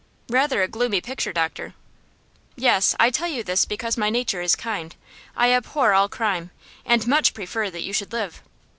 [0.29, 1.75] "Rather a gloomy picture, doctor."
[2.55, 2.95] "Yes.
[2.99, 4.95] I tell you this because my nature is kind.
[5.37, 6.49] I abhor all crime,
[6.87, 8.41] and much prefer that you should live.